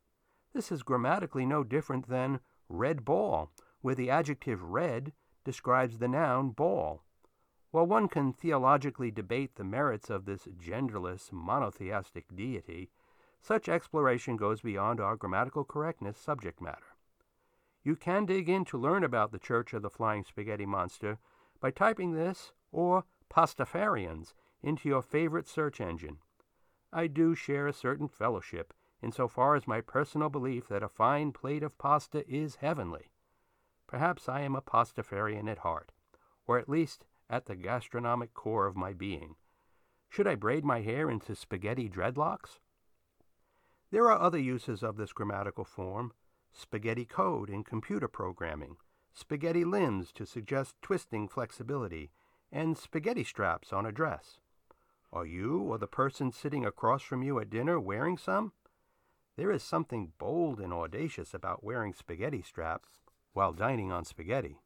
This 0.54 0.72
is 0.72 0.84
grammatically 0.84 1.46
no 1.46 1.64
different 1.64 2.08
than 2.08 2.40
red 2.70 3.04
ball, 3.06 3.52
where 3.82 3.96
the 3.96 4.10
adjective 4.10 4.62
red 4.62 5.14
describes 5.44 5.98
the 5.98 6.08
noun 6.08 6.50
ball. 6.50 7.04
While 7.72 7.88
one 7.88 8.08
can 8.08 8.32
theologically 8.32 9.12
debate 9.12 9.56
the 9.56 9.64
merits 9.64 10.10
of 10.10 10.26
this 10.26 10.48
genderless, 10.58 11.32
monotheistic 11.32 12.34
deity, 12.34 12.90
such 13.42 13.70
exploration 13.70 14.38
goes 14.38 14.62
beyond 14.62 15.00
our 15.00 15.16
grammatical 15.16 15.64
correctness 15.64 16.18
subject 16.18 16.62
matter. 16.62 16.96
You 17.84 17.96
can 17.96 18.26
dig 18.26 18.50
in 18.50 18.66
to 18.66 18.78
learn 18.78 19.04
about 19.04 19.32
the 19.32 19.40
Church 19.40 19.74
of 19.74 19.82
the 19.82 19.90
Flying 19.90 20.24
Spaghetti 20.24 20.66
Monster 20.66 21.20
by 21.60 21.70
typing 21.70 22.14
this 22.14 22.54
or 22.72 23.04
Pastafarians 23.30 24.34
into 24.66 24.90
your 24.90 25.04
favorite 25.04 25.48
search 25.48 25.80
engine. 25.80 26.18
I 26.92 27.08
do 27.08 27.36
share 27.36 27.68
a 27.68 27.74
certain 27.74 28.08
fellowship 28.08 28.74
insofar 29.02 29.56
as 29.56 29.68
my 29.68 29.80
personal 29.80 30.30
belief 30.30 30.68
that 30.70 30.82
a 30.82 30.90
fine 30.90 31.32
plate 31.32 31.62
of 31.62 31.78
pasta 31.78 32.28
is 32.28 32.56
heavenly. 32.56 33.12
Perhaps 33.86 34.28
I 34.28 34.42
am 34.42 34.56
a 34.56 34.62
pastafarian 34.62 35.48
at 35.50 35.60
heart, 35.60 35.92
or 36.48 36.58
at 36.58 36.68
least 36.68 37.06
at 37.30 37.46
the 37.46 37.56
gastronomic 37.56 38.34
core 38.34 38.66
of 38.66 38.76
my 38.76 38.94
being. 38.94 39.36
Should 40.10 40.28
I 40.28 40.36
braid 40.36 40.66
my 40.66 40.82
hair 40.82 41.10
into 41.10 41.36
spaghetti 41.36 41.88
dreadlocks? 41.88 42.60
There 43.92 44.10
are 44.10 44.20
other 44.20 44.40
uses 44.40 44.82
of 44.82 44.98
this 44.98 45.14
grammatical 45.14 45.66
form 45.66 46.14
spaghetti 46.52 47.06
code 47.06 47.50
in 47.50 47.64
computer 47.64 48.08
programming, 48.08 48.78
spaghetti 49.14 49.66
limbs 49.66 50.12
to 50.14 50.26
suggest 50.26 50.76
twisting 50.82 51.28
flexibility, 51.28 52.10
and 52.52 52.78
spaghetti 52.78 53.24
straps 53.24 53.74
on 53.74 53.86
a 53.86 53.92
dress. 53.92 54.40
Are 55.16 55.26
you 55.26 55.60
or 55.62 55.78
the 55.78 55.88
person 55.88 56.34
sitting 56.34 56.66
across 56.66 57.02
from 57.02 57.24
you 57.24 57.40
at 57.40 57.50
dinner 57.50 57.80
wearing 57.80 58.18
some? 58.18 58.52
There 59.38 59.50
is 59.50 59.64
something 59.64 60.12
bold 60.18 60.60
and 60.60 60.74
audacious 60.74 61.34
about 61.34 61.64
wearing 61.64 61.94
spaghetti 61.94 62.42
straps 62.42 63.00
while 63.32 63.54
dining 63.54 63.94
on 63.94 64.04
spaghetti. 64.04 64.60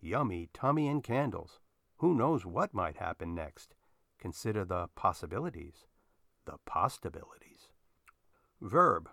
Yummy 0.00 0.48
tummy 0.52 0.86
and 0.86 1.02
candles. 1.02 1.58
Who 1.96 2.14
knows 2.14 2.46
what 2.46 2.72
might 2.72 2.98
happen 2.98 3.34
next? 3.34 3.74
Consider 4.16 4.64
the 4.64 4.86
possibilities, 4.94 5.86
the 6.44 6.58
possibilities. 6.64 7.72
Verb. 8.60 9.10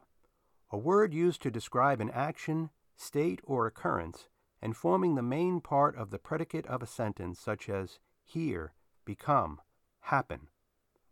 A 0.70 0.78
word 0.78 1.12
used 1.12 1.42
to 1.42 1.50
describe 1.50 2.00
an 2.00 2.12
action, 2.12 2.70
state, 2.96 3.42
or 3.44 3.66
occurrence, 3.66 4.28
and 4.62 4.78
forming 4.78 5.16
the 5.16 5.24
main 5.24 5.60
part 5.60 5.96
of 5.96 6.12
the 6.12 6.20
predicate 6.20 6.68
of 6.68 6.84
a 6.84 6.88
sentence, 6.88 7.40
such 7.40 7.68
as 7.68 7.98
hear, 8.24 8.74
become, 9.06 9.60
happen. 10.02 10.50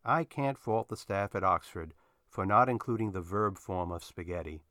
I 0.05 0.23
can't 0.23 0.57
fault 0.57 0.89
the 0.89 0.95
staff 0.95 1.33
at 1.33 1.43
Oxford 1.43 1.95
for 2.27 2.45
not 2.45 2.69
including 2.69 3.11
the 3.11 3.21
verb 3.21 3.57
form 3.57 3.91
of 3.91 4.03
spaghetti. 4.03 4.63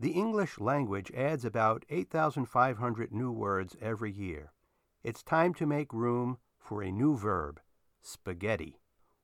The 0.00 0.12
English 0.12 0.58
language 0.58 1.12
adds 1.12 1.44
about 1.44 1.84
8,500 1.90 3.12
new 3.12 3.30
words 3.30 3.76
every 3.80 4.10
year. 4.10 4.52
It's 5.02 5.22
time 5.22 5.52
to 5.54 5.66
make 5.66 5.92
room 5.92 6.38
for 6.58 6.82
a 6.82 6.90
new 6.90 7.16
verb, 7.16 7.60
spaghetti. 8.00 8.80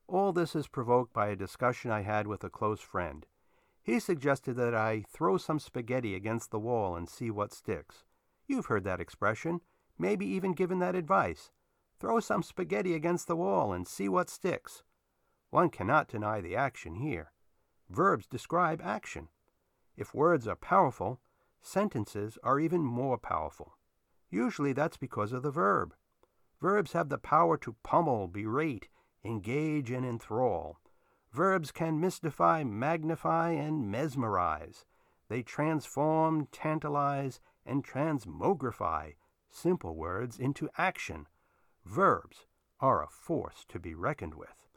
All 0.06 0.32
this 0.32 0.54
is 0.54 0.68
provoked 0.68 1.12
by 1.12 1.28
a 1.28 1.36
discussion 1.36 1.90
I 1.90 2.02
had 2.02 2.26
with 2.26 2.44
a 2.44 2.50
close 2.50 2.80
friend. 2.80 3.26
He 3.82 4.00
suggested 4.00 4.54
that 4.56 4.74
I 4.74 5.04
throw 5.08 5.38
some 5.38 5.58
spaghetti 5.58 6.14
against 6.14 6.50
the 6.50 6.58
wall 6.58 6.94
and 6.94 7.08
see 7.08 7.30
what 7.30 7.54
sticks. 7.54 8.04
You've 8.46 8.66
heard 8.66 8.84
that 8.84 9.00
expression, 9.00 9.62
maybe 9.98 10.26
even 10.26 10.52
given 10.52 10.78
that 10.80 10.94
advice. 10.94 11.50
Throw 11.98 12.20
some 12.20 12.42
spaghetti 12.42 12.94
against 12.94 13.26
the 13.26 13.36
wall 13.36 13.72
and 13.72 13.86
see 13.86 14.08
what 14.08 14.28
sticks. 14.28 14.82
One 15.50 15.70
cannot 15.70 16.08
deny 16.08 16.40
the 16.40 16.56
action 16.56 16.96
here. 16.96 17.32
Verbs 17.88 18.26
describe 18.26 18.82
action. 18.82 19.28
If 19.96 20.14
words 20.14 20.46
are 20.46 20.56
powerful, 20.56 21.20
sentences 21.60 22.38
are 22.42 22.60
even 22.60 22.82
more 22.82 23.18
powerful. 23.18 23.78
Usually 24.30 24.72
that's 24.72 24.96
because 24.96 25.32
of 25.32 25.42
the 25.42 25.50
verb. 25.50 25.94
Verbs 26.60 26.92
have 26.92 27.08
the 27.08 27.18
power 27.18 27.56
to 27.58 27.76
pummel, 27.82 28.28
berate, 28.28 28.88
engage, 29.24 29.90
and 29.90 30.04
enthrall. 30.04 30.78
Verbs 31.32 31.70
can 31.72 32.00
mystify, 32.00 32.62
magnify, 32.64 33.50
and 33.50 33.90
mesmerize. 33.90 34.84
They 35.28 35.42
transform, 35.42 36.46
tantalize, 36.52 37.40
and 37.64 37.84
transmogrify 37.84 39.14
simple 39.50 39.96
words 39.96 40.38
into 40.38 40.68
action. 40.76 41.26
Verbs 41.84 42.46
are 42.80 43.02
a 43.02 43.08
force 43.08 43.64
to 43.68 43.78
be 43.78 43.94
reckoned 43.94 44.34
with. 44.34 44.67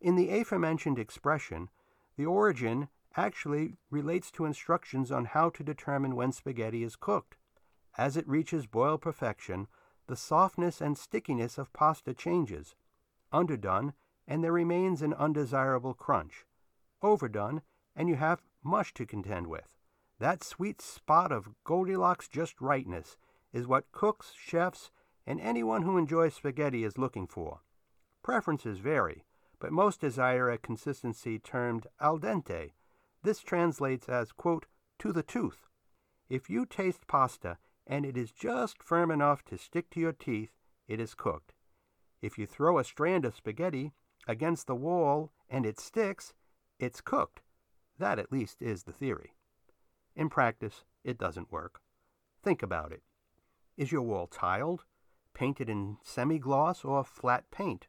In 0.00 0.16
the 0.16 0.30
aforementioned 0.30 0.98
expression, 0.98 1.70
the 2.16 2.26
origin 2.26 2.88
actually 3.16 3.76
relates 3.90 4.30
to 4.32 4.44
instructions 4.44 5.10
on 5.10 5.24
how 5.24 5.50
to 5.50 5.64
determine 5.64 6.16
when 6.16 6.32
spaghetti 6.32 6.82
is 6.82 6.96
cooked. 6.96 7.36
As 7.96 8.16
it 8.16 8.28
reaches 8.28 8.66
boil 8.66 8.98
perfection, 8.98 9.68
the 10.06 10.16
softness 10.16 10.80
and 10.80 10.96
stickiness 10.98 11.58
of 11.58 11.72
pasta 11.72 12.14
changes. 12.14 12.74
Underdone, 13.32 13.94
and 14.28 14.44
there 14.44 14.52
remains 14.52 15.02
an 15.02 15.14
undesirable 15.14 15.94
crunch. 15.94 16.44
Overdone, 17.02 17.62
and 17.94 18.08
you 18.08 18.16
have 18.16 18.42
mush 18.62 18.92
to 18.94 19.06
contend 19.06 19.46
with. 19.46 19.68
That 20.18 20.44
sweet 20.44 20.80
spot 20.80 21.32
of 21.32 21.48
Goldilocks 21.64 22.28
just 22.28 22.60
rightness 22.60 23.16
is 23.52 23.66
what 23.66 23.92
cooks, 23.92 24.32
chefs, 24.36 24.90
and 25.26 25.40
anyone 25.40 25.82
who 25.82 25.98
enjoys 25.98 26.34
spaghetti 26.34 26.84
is 26.84 26.98
looking 26.98 27.26
for. 27.26 27.60
Preferences 28.22 28.78
vary, 28.78 29.24
but 29.58 29.72
most 29.72 30.00
desire 30.00 30.50
a 30.50 30.58
consistency 30.58 31.38
termed 31.38 31.86
al 32.00 32.18
dente. 32.18 32.72
This 33.22 33.40
translates 33.40 34.08
as, 34.08 34.32
quote, 34.32 34.66
to 34.98 35.12
the 35.12 35.22
tooth. 35.22 35.66
If 36.28 36.50
you 36.50 36.66
taste 36.66 37.06
pasta 37.06 37.58
and 37.86 38.04
it 38.04 38.16
is 38.16 38.32
just 38.32 38.82
firm 38.82 39.10
enough 39.10 39.44
to 39.46 39.58
stick 39.58 39.90
to 39.90 40.00
your 40.00 40.12
teeth, 40.12 40.50
it 40.88 41.00
is 41.00 41.14
cooked. 41.14 41.52
If 42.20 42.38
you 42.38 42.46
throw 42.46 42.78
a 42.78 42.84
strand 42.84 43.24
of 43.24 43.36
spaghetti 43.36 43.92
against 44.26 44.66
the 44.66 44.74
wall 44.74 45.32
and 45.48 45.64
it 45.64 45.78
sticks, 45.78 46.34
it's 46.78 47.00
cooked. 47.00 47.40
That 47.98 48.18
at 48.18 48.32
least 48.32 48.60
is 48.60 48.84
the 48.84 48.92
theory. 48.92 49.34
In 50.14 50.28
practice, 50.28 50.84
it 51.04 51.18
doesn't 51.18 51.52
work. 51.52 51.80
Think 52.42 52.62
about 52.62 52.92
it. 52.92 53.02
Is 53.76 53.92
your 53.92 54.02
wall 54.02 54.26
tiled, 54.26 54.84
painted 55.34 55.68
in 55.68 55.98
semi 56.02 56.38
gloss, 56.38 56.84
or 56.84 57.04
flat 57.04 57.50
paint? 57.50 57.86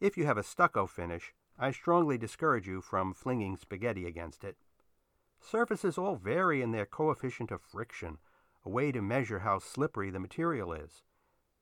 If 0.00 0.16
you 0.16 0.24
have 0.24 0.38
a 0.38 0.42
stucco 0.42 0.86
finish, 0.86 1.34
I 1.58 1.72
strongly 1.72 2.16
discourage 2.16 2.66
you 2.66 2.80
from 2.80 3.12
flinging 3.12 3.58
spaghetti 3.58 4.06
against 4.06 4.44
it. 4.44 4.56
Surfaces 5.38 5.98
all 5.98 6.16
vary 6.16 6.62
in 6.62 6.72
their 6.72 6.86
coefficient 6.86 7.50
of 7.50 7.60
friction, 7.60 8.16
a 8.64 8.70
way 8.70 8.92
to 8.92 9.02
measure 9.02 9.40
how 9.40 9.58
slippery 9.58 10.08
the 10.08 10.18
material 10.18 10.72
is. 10.72 11.02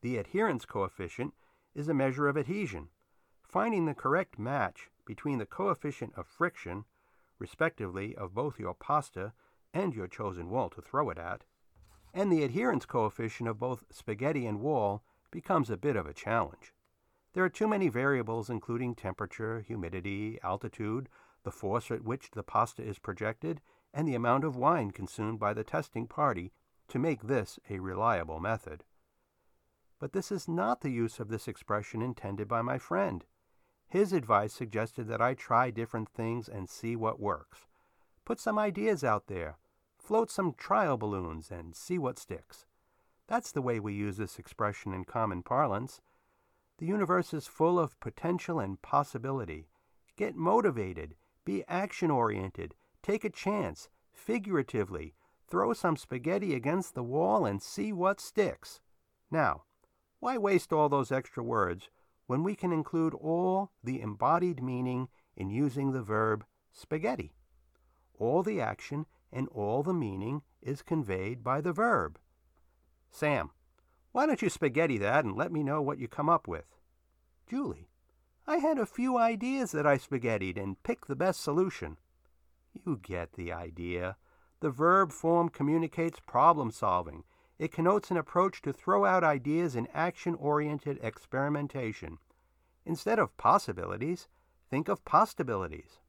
The 0.02 0.18
adherence 0.18 0.64
coefficient 0.64 1.34
is 1.74 1.88
a 1.88 1.94
measure 1.94 2.28
of 2.28 2.36
adhesion. 2.36 2.90
Finding 3.42 3.86
the 3.86 3.94
correct 3.94 4.38
match 4.38 4.88
between 5.04 5.38
the 5.38 5.46
coefficient 5.46 6.12
of 6.16 6.28
friction, 6.28 6.84
respectively, 7.40 8.14
of 8.14 8.34
both 8.34 8.60
your 8.60 8.74
pasta 8.74 9.32
and 9.74 9.94
your 9.94 10.06
chosen 10.06 10.48
wall 10.48 10.70
to 10.70 10.80
throw 10.80 11.10
it 11.10 11.18
at, 11.18 11.42
and 12.14 12.30
the 12.30 12.44
adherence 12.44 12.86
coefficient 12.86 13.48
of 13.48 13.58
both 13.58 13.82
spaghetti 13.90 14.46
and 14.46 14.60
wall 14.60 15.02
becomes 15.32 15.70
a 15.70 15.76
bit 15.76 15.96
of 15.96 16.06
a 16.06 16.14
challenge. 16.14 16.72
There 17.38 17.44
are 17.44 17.48
too 17.48 17.68
many 17.68 17.88
variables, 17.88 18.50
including 18.50 18.96
temperature, 18.96 19.60
humidity, 19.60 20.40
altitude, 20.42 21.08
the 21.44 21.52
force 21.52 21.88
at 21.92 22.02
which 22.02 22.32
the 22.32 22.42
pasta 22.42 22.82
is 22.82 22.98
projected, 22.98 23.60
and 23.94 24.08
the 24.08 24.16
amount 24.16 24.42
of 24.42 24.56
wine 24.56 24.90
consumed 24.90 25.38
by 25.38 25.54
the 25.54 25.62
testing 25.62 26.08
party, 26.08 26.52
to 26.88 26.98
make 26.98 27.22
this 27.22 27.60
a 27.70 27.78
reliable 27.78 28.40
method. 28.40 28.82
But 30.00 30.14
this 30.14 30.32
is 30.32 30.48
not 30.48 30.80
the 30.80 30.90
use 30.90 31.20
of 31.20 31.28
this 31.28 31.46
expression 31.46 32.02
intended 32.02 32.48
by 32.48 32.60
my 32.60 32.76
friend. 32.76 33.24
His 33.86 34.12
advice 34.12 34.52
suggested 34.52 35.06
that 35.06 35.22
I 35.22 35.34
try 35.34 35.70
different 35.70 36.08
things 36.08 36.48
and 36.48 36.68
see 36.68 36.96
what 36.96 37.20
works. 37.20 37.68
Put 38.24 38.40
some 38.40 38.58
ideas 38.58 39.04
out 39.04 39.28
there, 39.28 39.58
float 39.96 40.32
some 40.32 40.54
trial 40.54 40.96
balloons, 40.96 41.52
and 41.52 41.76
see 41.76 41.98
what 41.98 42.18
sticks. 42.18 42.66
That's 43.28 43.52
the 43.52 43.62
way 43.62 43.78
we 43.78 43.94
use 43.94 44.16
this 44.16 44.40
expression 44.40 44.92
in 44.92 45.04
common 45.04 45.44
parlance. 45.44 46.00
The 46.78 46.86
universe 46.86 47.34
is 47.34 47.46
full 47.46 47.78
of 47.78 47.98
potential 47.98 48.60
and 48.60 48.80
possibility. 48.80 49.68
Get 50.16 50.36
motivated, 50.36 51.16
be 51.44 51.64
action 51.66 52.10
oriented, 52.10 52.74
take 53.02 53.24
a 53.24 53.30
chance, 53.30 53.88
figuratively, 54.12 55.14
throw 55.48 55.72
some 55.72 55.96
spaghetti 55.96 56.54
against 56.54 56.94
the 56.94 57.02
wall 57.02 57.44
and 57.44 57.60
see 57.60 57.92
what 57.92 58.20
sticks. 58.20 58.80
Now, 59.30 59.64
why 60.20 60.38
waste 60.38 60.72
all 60.72 60.88
those 60.88 61.10
extra 61.10 61.42
words 61.42 61.90
when 62.26 62.42
we 62.42 62.54
can 62.54 62.72
include 62.72 63.14
all 63.14 63.72
the 63.82 64.00
embodied 64.00 64.62
meaning 64.62 65.08
in 65.36 65.50
using 65.50 65.92
the 65.92 66.02
verb 66.02 66.44
spaghetti? 66.72 67.34
All 68.18 68.42
the 68.42 68.60
action 68.60 69.06
and 69.32 69.48
all 69.48 69.82
the 69.82 69.94
meaning 69.94 70.42
is 70.62 70.82
conveyed 70.82 71.42
by 71.42 71.60
the 71.60 71.72
verb. 71.72 72.18
Sam, 73.10 73.50
why 74.18 74.26
don't 74.26 74.42
you 74.42 74.50
spaghetti 74.50 74.98
that 74.98 75.24
and 75.24 75.36
let 75.36 75.52
me 75.52 75.62
know 75.62 75.80
what 75.80 76.00
you 76.00 76.08
come 76.08 76.28
up 76.28 76.48
with? 76.48 76.64
Julie, 77.48 77.88
I 78.48 78.56
had 78.56 78.76
a 78.76 78.84
few 78.84 79.16
ideas 79.16 79.70
that 79.70 79.86
I 79.86 79.96
spaghettied 79.96 80.58
and 80.58 80.82
picked 80.82 81.06
the 81.06 81.14
best 81.14 81.40
solution. 81.40 81.98
You 82.72 82.98
get 83.00 83.34
the 83.34 83.52
idea. 83.52 84.16
The 84.58 84.70
verb 84.70 85.12
form 85.12 85.50
communicates 85.50 86.18
problem 86.18 86.72
solving. 86.72 87.22
It 87.60 87.70
connotes 87.70 88.10
an 88.10 88.16
approach 88.16 88.60
to 88.62 88.72
throw 88.72 89.04
out 89.04 89.22
ideas 89.22 89.76
in 89.76 89.86
action 89.94 90.34
oriented 90.34 90.98
experimentation. 91.00 92.18
Instead 92.84 93.20
of 93.20 93.36
possibilities, 93.36 94.26
think 94.68 94.88
of 94.88 95.04
possibilities. 95.04 96.00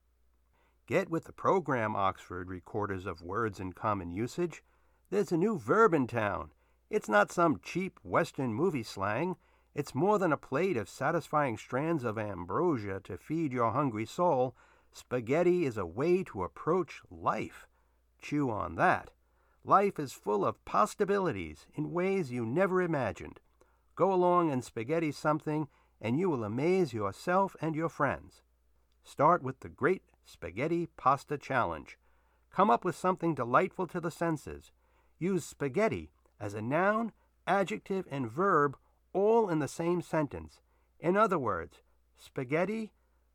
Get 0.88 1.12
with 1.12 1.26
the 1.26 1.32
program, 1.32 1.95
Oxford 1.95 2.50
recorders 2.50 3.06
of 3.06 3.22
words 3.22 3.60
in 3.60 3.74
common 3.74 4.12
usage. 4.12 4.63
There's 5.12 5.32
a 5.32 5.38
new 5.38 5.60
verb 5.60 5.93
in 5.93 6.08
town. 6.08 6.50
It's 6.89 7.08
not 7.08 7.32
some 7.32 7.60
cheap 7.62 7.99
Western 8.02 8.54
movie 8.54 8.84
slang. 8.84 9.36
It's 9.75 9.93
more 9.93 10.17
than 10.17 10.34
a 10.34 10.38
plate 10.38 10.75
of 10.75 10.89
satisfying 10.89 11.56
strands 11.56 12.04
of 12.04 12.17
ambrosia 12.17 12.99
to 13.02 13.17
feed 13.17 13.54
your 13.54 13.71
hungry 13.71 14.08
soul. 14.08 14.56
Spaghetti 14.91 15.65
is 15.65 15.78
a 15.78 15.86
way 15.86 16.23
to 16.23 16.43
approach 16.43 17.02
life. 17.12 17.67
Chew 18.19 18.49
on 18.49 18.73
that. 18.75 19.12
Life 19.63 19.99
is 19.99 20.13
full 20.13 20.43
of 20.43 20.65
possibilities 20.65 21.67
in 21.75 21.91
ways 21.91 22.32
you 22.32 22.43
never 22.43 22.82
imagined. 22.82 23.39
Go 23.95 24.12
along 24.12 24.49
and 24.49 24.63
spaghetti 24.63 25.12
something, 25.12 25.67
and 26.02 26.17
you 26.17 26.28
will 26.28 26.43
amaze 26.43 26.91
yourself 26.91 27.56
and 27.62 27.75
your 27.75 27.89
friends. 27.89 28.41
Start 29.04 29.43
with 29.43 29.60
the 29.60 29.69
great 29.69 30.02
Spaghetti 30.25 30.88
Pasta 30.97 31.38
Challenge. 31.38 31.99
Come 32.49 32.71
up 32.71 32.84
with 32.84 32.95
something 32.95 33.36
delightful 33.36 33.86
to 33.88 33.99
the 33.99 34.10
senses. 34.10 34.71
Use 35.19 35.45
spaghetti 35.45 36.10
as 36.39 36.54
a 36.54 36.62
noun, 36.62 37.12
adjective, 37.47 38.06
and 38.10 38.30
verb 38.30 38.78
all 39.13 39.49
in 39.49 39.60
the 39.60 39.67
same 39.67 40.02
sentence. 40.02 40.62
In 40.99 41.17
other 41.17 41.39
words, 41.39 41.82
spaghetti, 42.17 42.91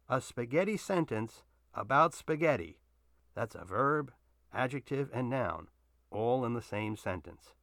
a 0.08 0.20
spaghetti 0.20 0.76
sentence 0.76 1.42
about 1.74 2.14
spaghetti. 2.14 2.78
That's 3.34 3.54
a 3.54 3.64
verb, 3.64 4.12
adjective, 4.52 5.10
and 5.12 5.28
noun, 5.28 5.68
all 6.10 6.44
in 6.44 6.54
the 6.54 6.62
same 6.62 6.96
sentence. 6.96 7.54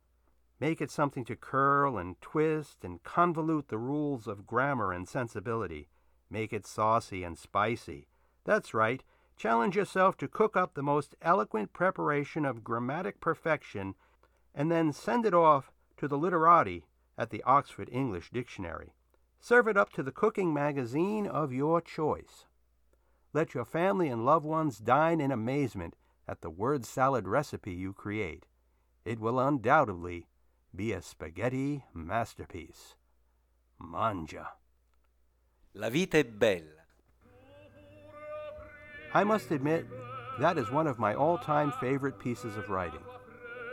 Make 0.59 0.81
it 0.81 0.91
something 0.91 1.25
to 1.25 1.35
curl 1.35 1.97
and 1.97 2.19
twist 2.21 2.83
and 2.83 3.01
convolute 3.03 3.69
the 3.69 3.77
rules 3.77 4.27
of 4.27 4.45
grammar 4.45 4.91
and 4.91 5.07
sensibility. 5.07 5.89
Make 6.29 6.53
it 6.53 6.67
saucy 6.67 7.23
and 7.23 7.37
spicy. 7.37 8.07
That's 8.43 8.73
right, 8.73 9.03
Challenge 9.41 9.75
yourself 9.75 10.17
to 10.17 10.27
cook 10.27 10.55
up 10.55 10.75
the 10.75 10.83
most 10.83 11.15
eloquent 11.19 11.73
preparation 11.73 12.45
of 12.45 12.63
grammatic 12.63 13.19
perfection 13.19 13.95
and 14.53 14.71
then 14.71 14.91
send 14.91 15.25
it 15.25 15.33
off 15.33 15.71
to 15.97 16.07
the 16.07 16.17
literati 16.17 16.85
at 17.17 17.29
the 17.29 17.43
Oxford 17.43 17.89
English 17.91 18.29
Dictionary. 18.31 18.93
Serve 19.39 19.67
it 19.67 19.77
up 19.77 19.91
to 19.93 20.03
the 20.03 20.11
cooking 20.11 20.53
magazine 20.53 21.25
of 21.25 21.53
your 21.53 21.81
choice. 21.81 22.45
Let 23.33 23.53
your 23.53 23.65
family 23.65 24.09
and 24.09 24.25
loved 24.25 24.45
ones 24.45 24.77
dine 24.77 25.21
in 25.21 25.31
amazement 25.31 25.95
at 26.27 26.41
the 26.41 26.49
word 26.49 26.85
salad 26.85 27.27
recipe 27.27 27.73
you 27.73 27.93
create. 27.93 28.45
It 29.05 29.19
will 29.19 29.39
undoubtedly 29.39 30.27
be 30.75 30.93
a 30.93 31.01
spaghetti 31.01 31.83
masterpiece. 31.93 32.95
Mangia. 33.79 34.47
La 35.73 35.89
vita 35.89 36.17
è 36.17 36.23
bella. 36.23 36.81
I 39.13 39.23
must 39.23 39.51
admit, 39.51 39.85
that 40.39 40.57
is 40.57 40.71
one 40.71 40.87
of 40.87 40.99
my 40.99 41.13
all 41.13 41.37
time 41.37 41.73
favorite 41.79 42.19
pieces 42.19 42.55
of 42.57 42.69
writing. 42.69 43.03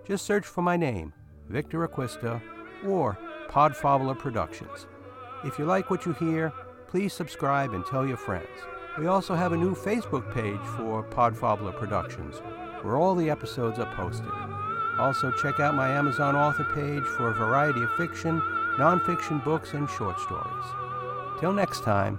Just 0.07 0.27
search 0.27 0.45
for 0.45 0.61
my 0.61 0.77
name, 0.77 1.15
Victor 1.49 1.89
Acquista, 1.89 2.43
or 2.87 3.17
Podfabula 3.49 4.19
Productions. 4.19 4.87
If 5.45 5.59
you 5.59 5.65
like 5.65 5.91
what 5.91 6.05
you 6.05 6.13
hear, 6.13 6.53
please 6.89 7.15
subscribe 7.15 7.73
and 7.73 7.87
tell 7.87 8.07
your 8.07 8.19
friends. 8.19 8.47
We 8.99 9.07
also 9.07 9.37
have 9.37 9.53
a 9.53 9.57
new 9.57 9.77
Facebook 9.77 10.29
page 10.35 10.59
for 10.77 11.05
Podfabula 11.05 11.73
Productions, 11.77 12.43
where 12.83 12.97
all 12.97 13.15
the 13.15 13.31
episodes 13.31 13.79
are 13.79 13.95
posted. 13.95 14.33
Also, 14.99 15.31
check 15.31 15.61
out 15.61 15.77
my 15.77 15.89
Amazon 15.89 16.35
author 16.35 16.65
page 16.75 17.05
for 17.05 17.29
a 17.29 17.35
variety 17.35 17.81
of 17.85 17.93
fiction, 17.93 18.41
nonfiction 18.77 19.45
books, 19.45 19.75
and 19.75 19.89
short 19.89 20.19
stories. 20.19 20.65
Till 21.39 21.53
next 21.53 21.85
time, 21.85 22.19